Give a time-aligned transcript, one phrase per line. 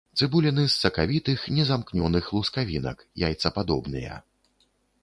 [0.25, 4.23] Цыбуліны з сакавітых незамкнёных лускавінак, яйцападобныя.